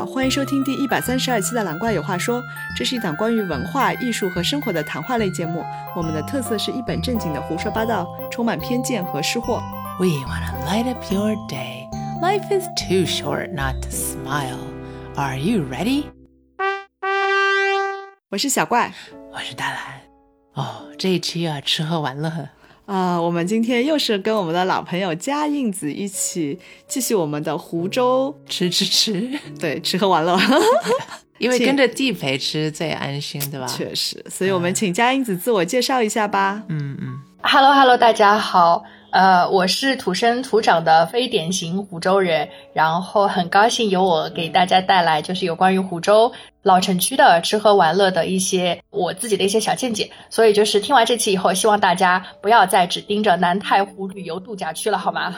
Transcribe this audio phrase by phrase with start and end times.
[0.00, 2.42] 好，欢迎收听第一百三十二期的《蓝怪有话说》，
[2.74, 5.62] 这是一档关于文化艺术和生活的谈话类节目。
[5.94, 9.62] 我们的特色是一本正经的胡说八道，充满偏见和失货。
[9.98, 11.86] We want to light up your day.
[12.22, 14.56] Life is too short not to smile.
[15.16, 16.04] Are you ready?
[18.30, 18.94] 我是小怪
[19.30, 20.00] 我是大蓝。
[20.54, 22.48] 哦，这一期啊，吃喝玩乐。
[22.92, 26.58] 啊、我们今天又是跟我们的老朋友佳印子一起
[26.88, 29.30] 继续我们的湖州吃吃吃，
[29.60, 30.36] 对吃喝玩乐，
[31.38, 33.66] 因为跟着地陪吃最安心，对吧？
[33.68, 36.64] 确实，所以我们请佳印子自我介绍一下吧。
[36.68, 38.82] 嗯嗯，Hello Hello，大家好，
[39.12, 46.30] 呃，我是土生土长的非典型湖州人，然后很高兴由我给大家带来就是有关于湖州
[46.62, 50.10] 老城区的吃喝玩乐的一些我自己的一些小见解。
[50.28, 55.34] 所以就是听完这期以后，希望大家不要再只盯着南太湖旅游度假区了，好吗？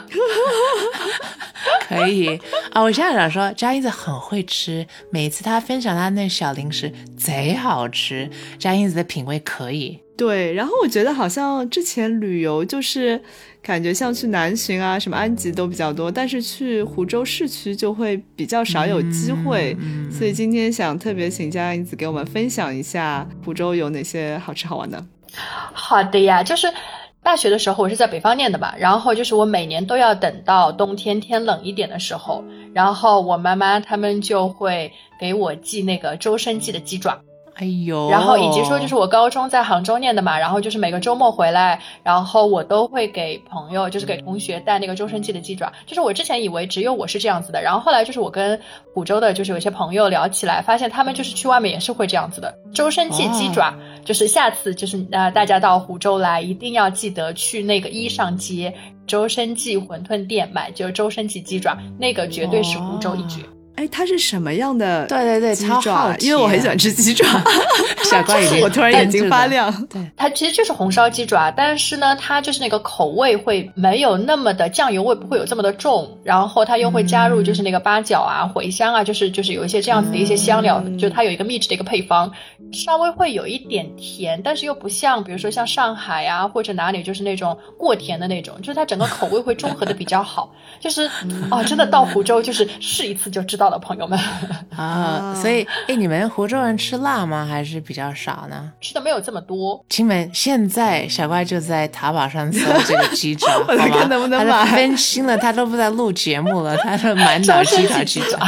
[1.89, 2.39] 可以
[2.73, 2.83] 啊。
[2.83, 9.99] 我现在想说，佳音子很会吃，每次她分享她那小零食贼好吃，佳音子的品味可以。
[10.17, 13.21] 对，然后我觉得好像之前旅游就是
[13.63, 19.77] 感觉像去南浔啊、什么安吉都比较多，但是去湖州市区就会比较少有机会。
[19.81, 25.05] 嗯所以今天想特别请佳英子给我们分享一下湖州有哪些好吃好玩的。
[25.73, 26.67] 好的呀，就是
[27.23, 37.19] 大学的时候我是在北方念的嘛，然后就是我每年都要等到冬天天冷一点的时候，然后我妈妈他们就会给我寄那个周生记的鸡爪，
[37.63, 45.73] 哎呦，然后以及说就是我高中在杭州念的嘛，然后就是每个周末回来，然后我都会给朋友，就是给同学带那个周生记的鸡爪。
[45.87, 48.61] 就是我之前以为只有我是这样子的，然后后来就是我跟
[48.93, 52.53] 湖州的，就是有些朋友聊起来，发现他们就是去外面也是会这样子的。
[52.75, 53.73] 周生记鸡爪，
[54.05, 58.75] 就是下次就是呃大家到湖州来，一定要记得去那个一上街
[59.07, 63.41] 周生记馄饨店买，就周生记鸡爪，那个绝对是湖州一绝。
[63.77, 65.07] 哎，它是什么样的？
[65.07, 66.27] 对对对鸡超好爪，奇。
[66.27, 67.27] 因为我很喜欢吃鸡爪，
[68.05, 69.73] 小怪已经我突然眼睛发亮。
[69.87, 80.99] 对，它其实就是红烧鸡爪，但是呢，它就是那个口味会没有那么的酱油味不会有这么的重，然后它又会加入就是那个八角啊、茴香啊，就是就是有一些这样子的一些香料，嗯。
[80.99, 82.31] 就它有一个秘制的一个配方，
[82.73, 91.11] 稍微会有一点甜，但是又不像比如说像上海啊或者哪里就是那种过甜的那种，就是它整个口味会中和的比较好，就是
[91.51, 94.19] 哦，真的到湖州就是试一次就知道了，朋友们
[94.77, 97.47] 啊，所以哎，你们湖州人吃辣吗？
[97.49, 98.73] 还是比较少呢？
[98.81, 103.89] 吃的没有这么多，亲们，现在小怪就在淘宝上搜这个鸡爪，好 我在？
[103.89, 108.39] 看能不能他买分心了，他都不在录节目了，他是满 脑鸡爪鸡爪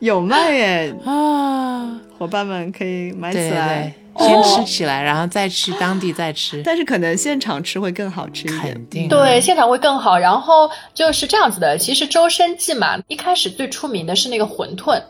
[0.00, 1.90] 有卖耶，啊！
[2.18, 8.74] 伙伴们可以买起来对。，先吃起来，然后再去当地再吃，但是可能现场吃会更好吃一点。
[8.74, 10.18] 肯定对，现场会更好。
[10.18, 15.00] 然后就是这样子的，其实周生记嘛，一开始最出名的是那个馄饨。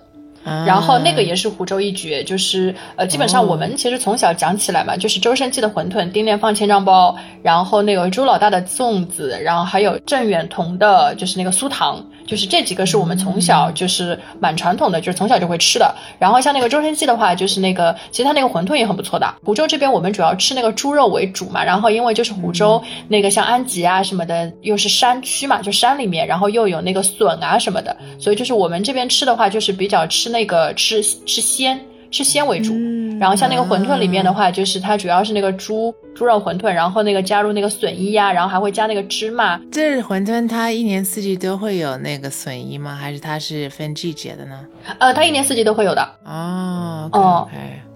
[0.45, 15.95] 啊然后那个也是湖州一绝，就是呃，基本上我们其实从小讲起来嘛，就是周生记的馄饨、丁莲放千张包，然后那个朱老大的粽子，然后还有郑远同的，就是那个酥糖，就是这几个是我们从小就是蛮传统的，就是从小就会吃的。
[16.19, 19.35] 然后像那个周生记的话，就是那个其实它那个馄饨也很不错的。
[19.43, 31.81] 湖州这边我们主要吃那个猪肉为主嘛，然后因为就是湖州那个像安吉啊什么的，又是山区嘛，就山里面，然后又有那个笋啊什么的，所以就是我们这边吃的话，就是比较吃那个吃吃鲜。
[32.11, 42.95] 吃鲜为主，嗯然后像那个馄饨里面的话，就是它主要是那个猪猪肉馄饨，然后那个加入那个笋衣呀、然后还会加那个芝麻，这馄饨它一年四季都会有那个笋衣吗？
[42.95, 44.65] 还是它是分季节的呢？
[44.99, 46.09] 呃，它一年四季都会有的。
[46.25, 47.49] 哦哦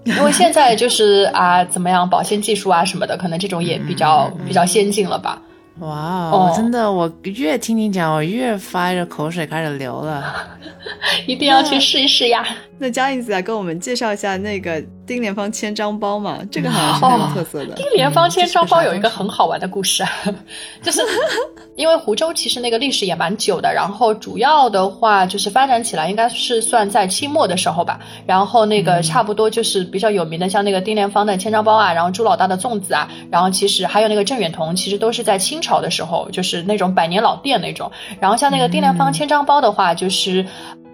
[0.03, 5.41] 因为现在就是啊，怎么样保鲜技术啊什么的，可能这种也比较、比较先进了吧。
[5.79, 10.23] 哇哦，哦真的，我越听你讲，我越发着口水开始流了。
[11.25, 12.45] 一定要去试一试呀！
[12.77, 17.73] 那佳颖子来跟我们介绍一下那个丁莲芳千张包嘛，这个好像是很有特色的。
[17.75, 20.09] 丁莲芳千张包有一个很好玩的故事，啊，
[20.81, 21.01] 就是
[21.75, 37.91] 因为湖州其实那个历史也蛮久的，然后主要的话就是发展起来应该是算在清末的时候吧，然后那个差不多就是比较有名的，像那个丁莲芳的千张包啊，然后朱老大的粽子啊，然后其实还有那个郑远同，其实都是在清朝的时候，就是那种百年老店那种，
[38.21, 40.45] 然后像那个丁莲芳千张包的话，就是。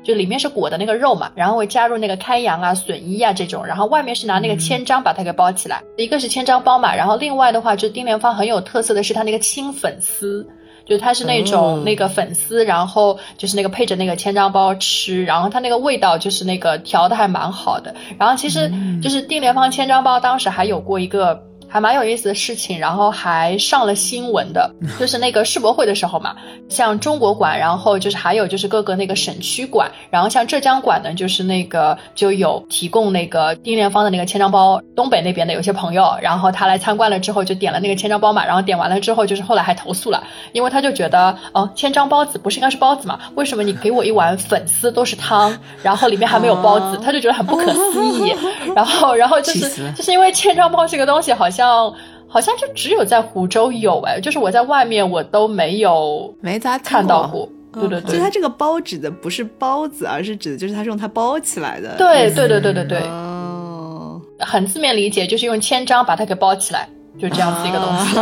[0.04, 5.84] 就里面是裹的那个肉嘛，然后会加入那个开阳啊、笋衣啊这种，然后外面是拿那个千张把它给包起来。
[5.98, 10.48] 一个是千张包嘛，然后另外的话，就丁莲芳很有特色的是它那个青粉丝。
[10.86, 17.94] 就它是那种、哦那个粉丝，然后就是那个配着那个千张包吃，然后它那个味道就是那个调的还蛮好的。
[18.18, 26.36] 然后其实就是丁莲芳千张包当时还有过一个还蛮有意思的事情，然后还上了新闻的， 就是那个世博会的时候嘛，
[26.68, 40.24] 像中国馆，然后就是还有就是各个那个省区馆，然后像浙江馆呢，就是那个就有提供那个丁莲芳的那个千张包，东北那边的有些朋友，然后他来参观了之后就点了那个千张包嘛，然后点完了之后就是后来还投诉了，
[40.54, 48.34] 因为他就觉得哦，千张包子不是应该是包子嘛，为什么你给我一碗粉丝都是汤，然后里面还没有包子，他就觉得很不可思议，
[48.76, 51.59] 然后然后就是就是因为千张包这个东西好像。
[51.60, 51.94] 像
[52.26, 57.50] 好像就只有在湖州有哎，就是我在外面我都没有没咋看到过。
[57.74, 61.96] 对对对，所以它这个包指的不是包子，而是指的就是它是用它包起来的。
[61.98, 66.88] 对对对对对对，哦，很字面理解就是用千张把它给包起来，
[67.20, 68.18] 就这样子一个东西。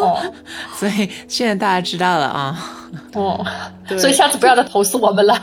[0.00, 0.32] 哦，
[0.78, 2.56] 所以现在大家知道了啊。
[3.14, 3.44] 哦，
[3.98, 5.34] 所以下次不要再投诉我们了。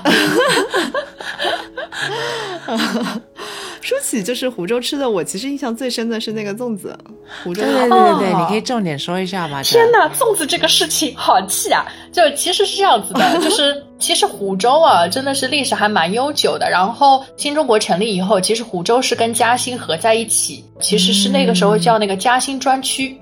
[3.86, 6.98] 说起就是湖州吃的，我其实印象最深的是那个粽子。
[7.44, 9.62] 湖州对对对对，你可以重点说一下吗？
[9.62, 11.86] 天哪，粽子这个事情好气啊！
[12.12, 16.68] 就其实是这样子的， 就是其实湖州啊，真的是历史还蛮悠久的。
[16.68, 23.16] 然后新中国成立以后，其实湖州是跟嘉兴合在一起，其实是那个时候叫那个嘉兴专区。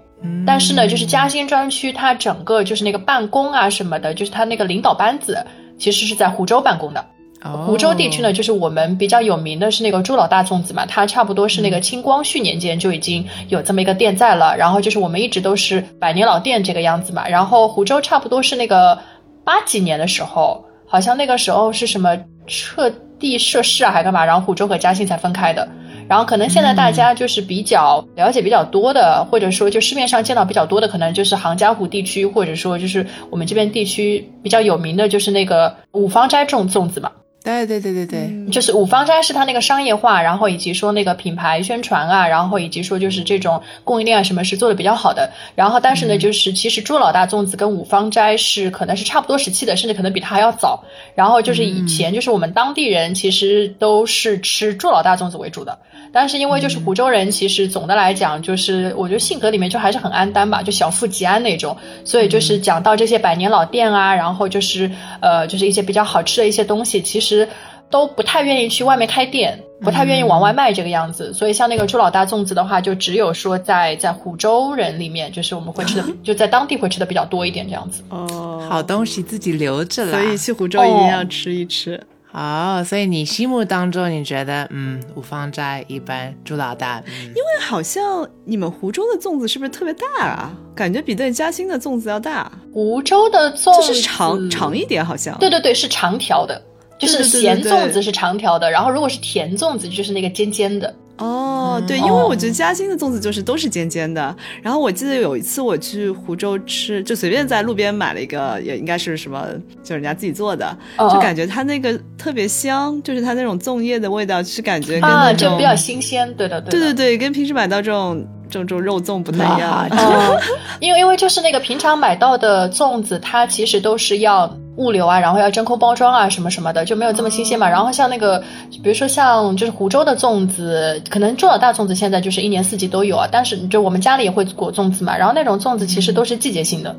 [0.48, 5.46] 但是呢，就是嘉兴专区它整个就是那个办公啊什么的，就是它那个领导班子
[5.78, 7.06] 其实是在湖州办公的。
[7.44, 17.28] 湖州地区呢，就是我们比较有名的是那个朱老大粽子嘛，它差不多是那个清光绪年间就已经有这么一个店在了，然后就是我们一直都是百年老店这个样子嘛。
[17.28, 18.98] 然后湖州差不多是那个
[19.44, 22.18] 八几年的时候，好像那个时候是什么
[22.48, 24.24] 撤地设市啊，还干嘛？
[24.26, 25.68] 然后湖州和嘉兴才分开的。
[26.08, 37.12] 然后可能现在大家就是比较了解比较多的，或者说就市面上见到比较多的，可能就是杭嘉湖地区，或者说就是我们这边地区比较有名的就是那个五芳斋种粽子嘛。
[37.44, 45.30] 对对对对对，就是五芳斋是它那个商业化，然后以及说那个品牌宣传啊，然后以及说就是这种供应链啊什么是做的比较好的。
[45.56, 50.84] 然后但是呢，就是其实朱老大粽子跟五芳斋是可能是差不多时期的，甚至可能比它还要早。
[51.16, 55.80] 然后就是以前就是我们当地人其实都是吃朱老大粽子为主的。
[56.14, 61.76] 但是因为就是湖州人，其实总的来讲，就是我觉得性格里面就还是很安丹吧，就小富即安那种。
[62.06, 64.92] 所以就是讲到这些百年老店啊，然后就是
[65.22, 67.50] 呃，就是一些比较好吃的一些东西，其实
[67.90, 71.34] 都不太愿意去外面开店，不太愿意往外卖这个样子。
[71.34, 78.04] 所以像那个朱老大粽子的话，就只有说在在湖州人里面，就是我们会吃的， 就在当地会吃的比较多一点这样子。
[78.10, 82.02] 哦，好东西自己留着了，所以去湖州一定要吃一吃。
[82.32, 90.52] 哦，所以你心目当中，你觉得嗯，五芳斋一般，朱老大，因为好像你们湖州的粽子是不是特别大啊？
[90.74, 92.52] 感觉比对嘉兴的粽子要大。
[92.74, 95.38] 湖州的粽子是长长一点，好像。
[95.38, 96.60] 对对对，是长条的，
[97.06, 100.94] 就是咸粽子是长条的，然后如果是甜粽子，就是那个尖尖的。
[101.20, 104.36] 哦，对，因为我觉得嘉兴的粽子就是都是尖尖的。
[104.64, 109.48] 然后我记得有一次我去湖州吃，就随便在路边买了一个，也应该是什么，
[109.84, 118.26] 就人家自己做的，就感觉它那个特别香，就是它那种粽叶的味道，是感觉跟那种比较新鲜，对的，对对对，跟平时买到这种
[118.62, 119.88] 这种肉粽不太一样。
[120.80, 124.52] 因为因为就是那个平常买到的粽子，它其实都是要。
[124.76, 127.70] 物流啊，然后要真空包装啊，什么什么的就没有这么新鲜嘛。
[127.70, 128.40] 然后像那个，
[128.82, 133.28] 比如说像就是湖州的粽子，可能朱老大粽子现在就是一年四季都有啊。
[133.32, 136.96] 但是就我们家里也会裹粽子嘛，然后那种粽子其实都是季节性的。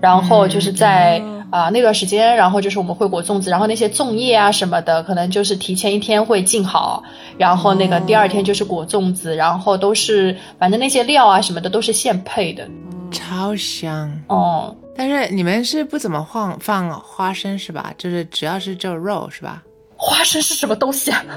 [0.00, 7.02] 然后就是在啊那段时间，然后就是我们会裹粽子，然后那些粽叶啊什么的，可能就是提前一天会浸好，
[7.36, 12.66] 然后那个第二天就是裹粽子，然后都是反正那些料啊什么的都是现配的，
[13.10, 14.74] 超香哦。
[14.96, 17.92] 但是你们是不怎么放放花生是吧？
[17.96, 19.62] 就是只要是就肉是吧？
[19.96, 21.22] 花生是什么东西啊？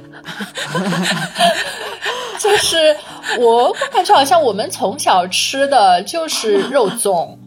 [2.40, 2.78] 就是
[3.40, 7.38] 我我感觉好像我们从小吃的就是肉粽。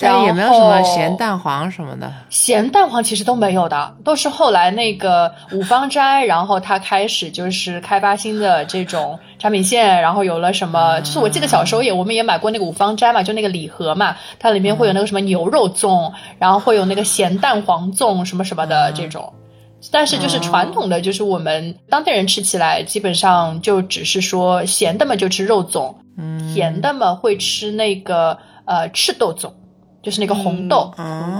[0.00, 19.32] 但也没有什么咸蛋黄什么的，咸蛋黄其实都没有的，都是后来那个五芳斋，然后他开始就是开发新的这种产品线，然后有了什么，就是我记得小时候也我们也买过那个五芳斋嘛，就那个礼盒嘛，它里面会有那个什么牛肉粽，然后会有那个咸蛋黄粽什么什么的这种，
[19.90, 29.50] 但是就是传统的，就是我们当地人吃起来基本上就只是说咸的嘛就吃肉粽，嗯甜的嘛会吃那个呃赤豆粽。
[30.02, 30.92] 就是那个红豆，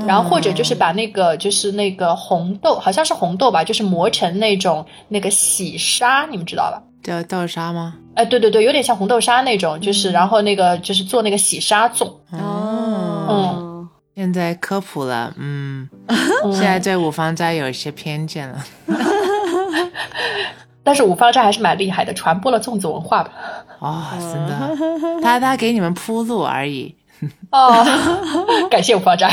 [0.07, 6.83] 然后或者就是把那个就是那个红豆，好像是红豆吧，就是磨成那种那个洗沙，你们知道吧？
[7.03, 7.95] 叫豆沙吗？
[8.15, 12.11] 哎，对对对，有点像红豆沙那种，就是然后那个就是做那个洗沙粽。
[12.33, 15.89] 哦，嗯，现在科普了，嗯，
[16.53, 18.65] 现在对五芳斋有一些偏见了，
[20.83, 23.31] 但是五芳斋还是蛮厉害的，传播了粽子文化吧。
[23.79, 26.95] 哦，真的，他他给你们铺路而已。
[27.51, 27.85] 哦，
[28.71, 29.29] 感谢五芳斋。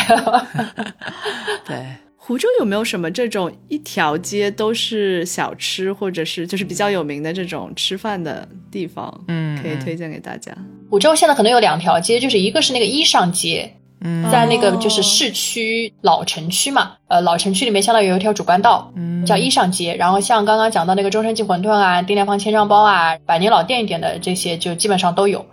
[1.66, 9.14] 对，湖州有没有什么这种一条街都是小吃，或者是就是比较有名的这种吃饭的地方？
[9.28, 10.52] 嗯，可以推荐给大家。
[10.90, 19.96] 湖州现在可能有两条街，就是一个是那个衣裳街，嗯，在那个就是市区老城区嘛，呃，老城区里面相当于有一条主干道，嗯叫衣裳街。
[19.96, 25.46] 然后像刚刚讲到那个中山记馄饨啊、丁良坊千张包啊、百年老店一点的这些，就基本上都有。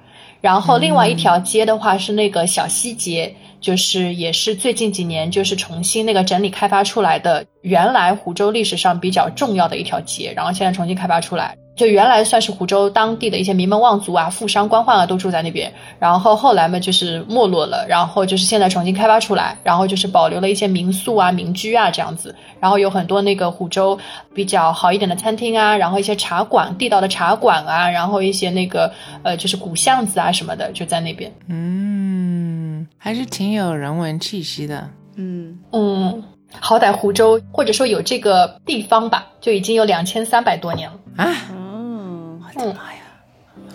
[0.43, 11.57] 然后另外一条街的话是那个小西街，就是也是最近几年就是重新那个整理开发出来的，原来湖州历史上比较重要的一条街，然后现在重新开发出来。
[11.75, 23.99] 就原来算是湖州当地的一些名门望族啊、富商、官宦啊都住在那边，然后后来嘛就是没落了，然后就是现在重新开发出来，然后就是保留了一些民宿啊、民居啊这样子，然后有很多那个湖州
[24.35, 31.33] 比较好一点的餐厅啊，然后一些茶馆、地道的茶馆啊，然后一些那个呃就是古巷子啊什么的就在那边。
[31.49, 34.89] 嗯，还是挺有人文气息的。
[35.17, 36.23] 嗯嗯，
[36.61, 40.97] 好歹湖州或者说有这个地方吧，就已经有两千三百多年了。
[41.17, 43.01] 啊，哦，我的妈呀！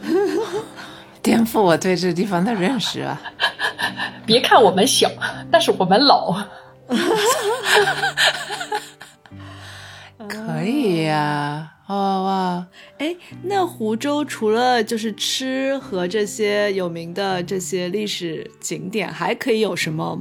[1.21, 3.21] 颠覆我对这地方的认识啊！
[4.25, 5.09] 别看我们小，
[5.51, 6.33] 但是我们老。
[10.29, 12.67] 可以呀、哇哇！
[12.97, 20.17] 哎，那湖州除了就是吃和这些有名的这些历史景点，还可以有什么？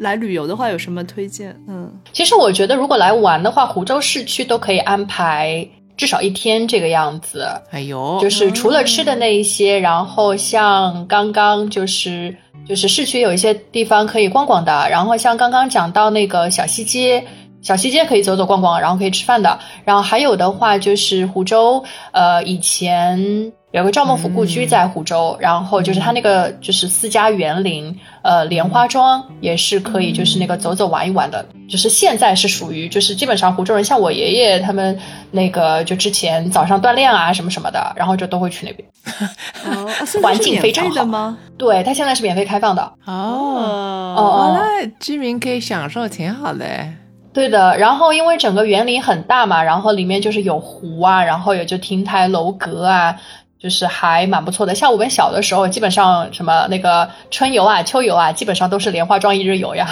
[0.00, 1.54] 来旅游的话有什么推荐？
[1.68, 7.46] 嗯，其实我觉得，如果来玩的话，湖州市区都可以安排至少一天这个样子。
[7.70, 12.34] 哎呦，就是除了吃的那一些，然后像刚刚就是
[12.66, 17.22] 就是市区有一些地方可以逛逛的，然后像刚刚讲到那个小西街。
[17.62, 19.58] 小西街可以走走逛逛，然后可以吃饭的。
[19.84, 31.44] 然后还有的话就是湖州，呃，以前有个赵孟俯故居在湖州，然后就是它那个就是私家园林，呃，莲花庄也是可以，就是那个走走玩一玩的。
[31.68, 34.98] 就是现在是属于就是基本上湖州人，像我爷爷他们
[35.30, 38.88] 那个就之前早上锻炼啊什么什么的，然后就都会去那边。
[39.66, 39.88] 哦，
[40.22, 41.38] 环境非常好吗？
[41.56, 42.82] 对，它现在是免费开放的。
[43.06, 46.96] 哦哦哦那居民可以享受，挺好的哎。
[47.32, 53.14] 对的，然后因为整个园林很大嘛，然后里面就是有湖啊，然后也就亭台楼阁啊，
[53.60, 54.74] 就是还蛮不错的。
[54.74, 59.86] 像我们小的时候，基本上什么那个春游啊、秋游啊，基本上都是莲花庄一日游呀，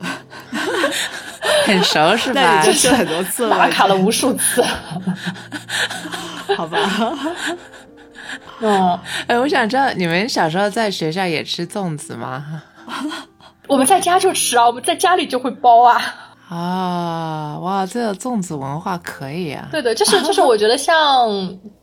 [1.64, 2.72] 很熟是那吧就？
[2.72, 4.62] 去了很多次了，打卡了无数次。
[6.56, 6.78] 好吧？
[8.60, 12.62] 嗯，哎，我想知道你们小时候在学校也吃粽子吗？
[13.66, 16.00] 我们在家就吃啊，我们在家里就会包啊。
[16.48, 19.68] 啊，哇，这个粽子文化可以啊！
[19.72, 21.28] 对的，就是 就是，我觉得像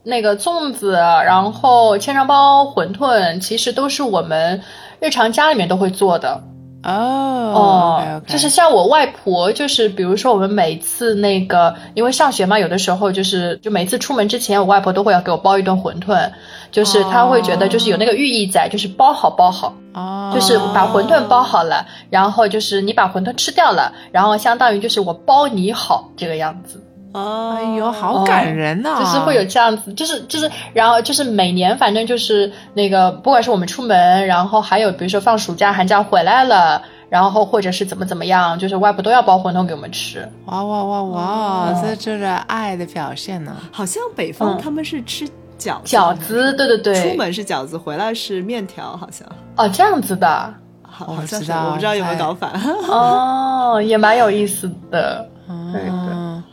[0.04, 4.62] 那个粽子，然后千张包、馄饨，其实都是我们
[5.02, 6.42] 日常家里面都会做的。
[6.86, 16.32] 哦就是像我外婆，就是比如说我们每次那个，因为上学嘛，有的时候就是就每次出门之前，我外婆都会要给我包一顿馄饨，
[16.74, 26.84] 就是他会觉得就是有那个寓意在，就是包好包好，哦，就是把馄饨包好了，然后就是你把馄饨吃掉了，然后相当于就是我包你好这个样子。
[27.14, 40.28] 哦，哎呦，好感人呐、就是会有这样子，就是就是，然后就是每年反正就是那个，不管是我们出门，然后还有比如说放暑假、寒假回来了，然后或者是怎么怎么样，就是外婆都要包馄饨给我们吃。
[40.48, 43.56] 哇哇哇哇，这就是爱的表现呢。
[43.72, 49.28] 好像北方嗯他们是吃饺子，饺子，对对对，出门是饺子，回来是面条，好像。
[49.56, 52.52] 哦这样子的，好，好像是，我不知道有没有搞反。
[52.90, 55.28] 哦，也蛮有意思的。
[55.72, 56.44] 对对嗯，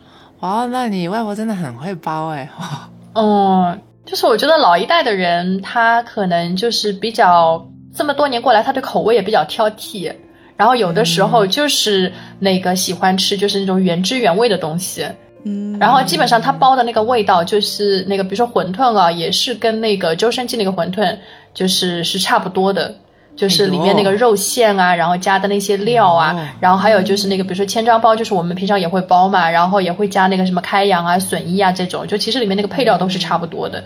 [0.41, 2.51] 哇，那你外婆真的很会包哎。
[3.15, 10.13] 嗯， 就是我觉得老一代的人，他可能就是比较这么多年过来，他对口味也比较挑剔，
[10.57, 15.07] 然后有的时候就是那个喜欢吃就是那种原汁原味的东西，
[15.45, 21.17] 嗯，然后基本上它包的那个味道就是那个，比如说馄饨啊，也是跟那个周生记那个馄饨
[21.55, 22.95] 就是是差不多的。
[23.37, 33.83] 就是里面那个肉馅啊，然后加的那些料啊，哎然后还有就是那个，比如说千张包，就是我们平常也会包嘛，然后也会加那个什么开阳啊、笋衣啊这种，就其实里面那个配料都是差不多的，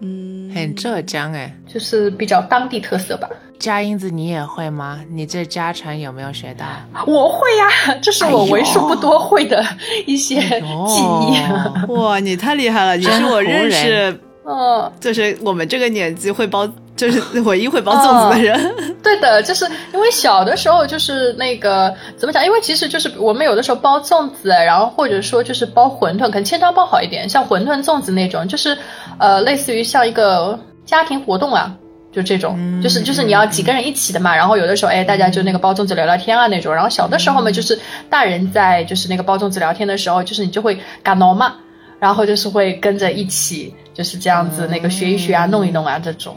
[0.00, 1.52] 嗯，很浙江哎。
[1.72, 3.28] 就是比较当地特色吧。
[3.58, 5.00] 佳音子你也会吗？
[5.10, 6.66] 你这家传有没有学到？
[7.06, 9.64] 我会呀、 这是我为数不多会的
[10.06, 11.92] 一些哎呦记忆。
[11.92, 12.96] 哇，你太厉害了！
[12.98, 18.74] 你真是我认识，嗯，就是我们这个年纪会包， 就是唯一会包粽子的人。
[19.02, 22.44] 对的，就是因为小的时候就是那个怎么讲？
[22.44, 28.76] 因为其实就是我们有的时候包粽子，然后或者说就是包馄饨，可能千张包好一点，像馄饨、粽子那种，就是
[29.18, 31.74] 呃类似于像一个家庭活动啊，
[32.12, 34.34] 就这种，就是就是你要几个人一起的嘛。
[34.34, 36.72] 然后有的时候，哎，大家就那个包粽子聊聊天啊那种。
[36.74, 37.78] 然后小的时候嘛，就是
[38.08, 41.54] 大人在就是那个包粽子聊天的时候，就是你就会感挠嘛，
[41.98, 46.36] 然后就是会跟着一起就是这样子那个学一学啊，弄一弄啊这种。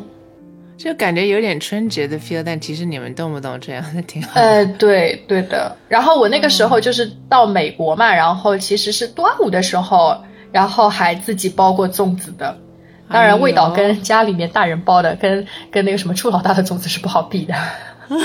[0.78, 4.40] 就感觉有点春节的 feel，但其实你们动不动这样的挺好。
[4.40, 5.76] 呃，对对的。
[5.88, 10.16] 然后我那个时候就是到美国嘛，然后其实是端午的时候，
[10.52, 12.56] 然后还自己包过粽子的。
[13.10, 17.54] 当然味道跟家里面大人包的，跟跟那个什么处老大的粽子是不好比的。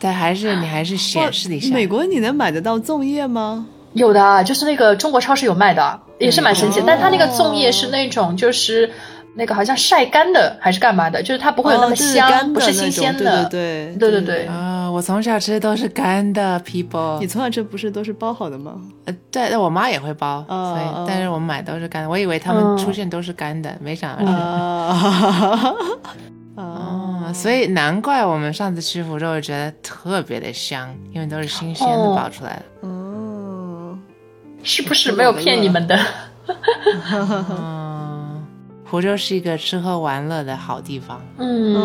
[0.00, 1.74] 但还是你还是显示一下。
[1.74, 3.66] 美国你能买得到粽叶吗？
[3.94, 6.82] 有的，就是那个中国超市有卖的，也是蛮神奇。
[6.86, 8.90] 但它那个粽叶是那种就是。
[9.34, 13.44] 那个好像晒干的还是干嘛的，就是它不会有那么香，不是新鲜的。
[13.44, 14.67] 对对对对对啊！
[14.90, 17.18] 我从小吃的都是干的，people。
[17.20, 18.80] 你从小吃不是都是包好的吗？
[19.04, 22.08] 呃，对，我妈也会包，所以但是我们买都是干的。
[22.08, 24.32] 我以为他们出现都是干的，没想到是。
[26.56, 32.88] 哦， 所以难怪我们上次吃福州觉得特别的香，因为都是新鲜的包出来的。
[32.88, 33.96] 哦，
[34.62, 35.98] 是不是没有骗你们的？
[38.84, 41.20] 福州是一个吃喝玩乐的好地方。
[41.36, 41.76] 嗯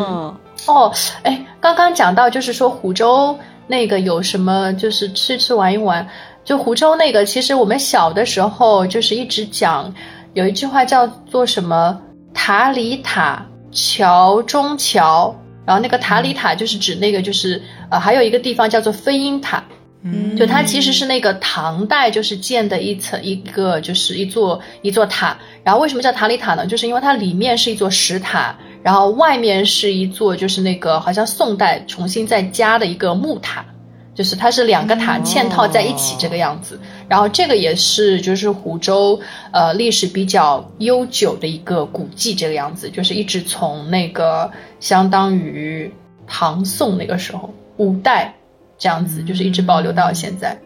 [0.67, 0.91] 哦，
[1.23, 6.05] 哎，刚刚讲到就是说湖州那个有什么，就是吃吃玩一玩。
[6.43, 9.91] 就湖州那个，其实我们小的时候就是一直讲，
[10.33, 11.97] 有一句话叫做什么
[12.35, 13.41] “塔里塔
[13.71, 15.33] 桥中桥”，
[15.65, 19.63] 然后那个塔里塔就是指那个就是呃，还有一个地方叫做飞鹰塔。
[20.05, 26.65] 嗯，就它其实是那个唐代就是建的一层一个就是一座一座塔，然后为什么叫塔里塔呢？
[26.65, 28.53] 就是因为它里面是一座石塔，
[28.83, 33.65] 然后外面是一座就是那个好像宋代重新再加的一个木塔，
[34.13, 36.79] 就是它是两个塔嵌套在一起这个样子。
[37.07, 39.19] 然后这个也是就是湖州
[39.51, 45.91] 呃历史比较悠久的一个古迹这个样子，就是一直从那个相当于
[46.27, 48.31] 唐宋那个时候五代。
[48.75, 50.59] 这样子就是一直保留到现在，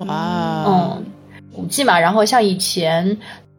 [0.00, 1.04] 哇，嗯，
[1.52, 3.18] 古迹嘛，然后像以前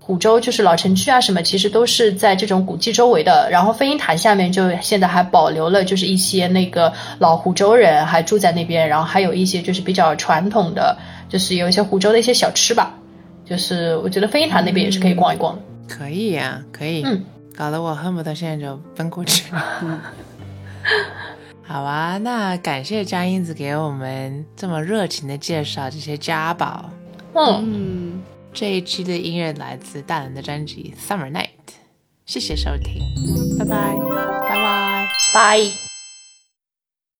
[0.10, 3.48] 湖州就是老城区啊什么，其实都是在这种古迹周围的。
[3.52, 10.98] 然后飞鹰塔下面就现在还保留了，就是一些那个老湖州人还住在那边，然后还有一些就是比较传统的，
[11.30, 12.92] 就是有一些湖州的一些小吃吧。
[13.46, 15.62] 就是我觉得飞鹰塔那边也是可以逛一逛的。
[15.88, 17.24] 可以呀，可以，嗯，
[17.56, 19.54] 搞得我恨不得现在就奔过去。
[21.62, 26.90] 好啊，那感谢佳英子给我们这么热情的介绍这些家宝。
[27.36, 28.20] 嗯，
[28.52, 31.48] 这一期的音乐来自大人的专辑《Summer Night》，
[32.26, 33.02] 谢谢收听，
[33.58, 33.96] 拜拜，
[34.48, 35.99] 拜拜，拜。